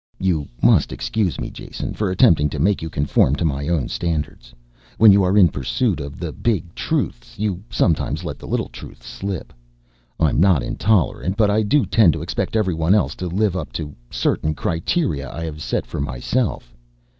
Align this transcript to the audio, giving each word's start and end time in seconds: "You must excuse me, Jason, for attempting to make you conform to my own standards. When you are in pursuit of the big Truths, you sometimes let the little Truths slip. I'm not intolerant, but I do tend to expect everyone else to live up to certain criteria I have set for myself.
"You 0.19 0.47
must 0.63 0.91
excuse 0.91 1.39
me, 1.39 1.51
Jason, 1.51 1.93
for 1.93 2.09
attempting 2.09 2.49
to 2.49 2.57
make 2.59 2.81
you 2.81 2.89
conform 2.89 3.35
to 3.35 3.45
my 3.45 3.67
own 3.67 3.87
standards. 3.87 4.51
When 4.97 5.11
you 5.11 5.21
are 5.21 5.37
in 5.37 5.49
pursuit 5.49 5.99
of 5.99 6.19
the 6.19 6.31
big 6.31 6.73
Truths, 6.73 7.37
you 7.37 7.61
sometimes 7.69 8.23
let 8.23 8.39
the 8.39 8.47
little 8.47 8.69
Truths 8.69 9.05
slip. 9.05 9.53
I'm 10.19 10.39
not 10.39 10.63
intolerant, 10.63 11.37
but 11.37 11.51
I 11.51 11.61
do 11.61 11.85
tend 11.85 12.13
to 12.13 12.23
expect 12.23 12.55
everyone 12.55 12.95
else 12.95 13.13
to 13.17 13.27
live 13.27 13.55
up 13.55 13.71
to 13.73 13.95
certain 14.09 14.55
criteria 14.55 15.29
I 15.29 15.45
have 15.45 15.61
set 15.61 15.85
for 15.85 16.01
myself. 16.01 16.73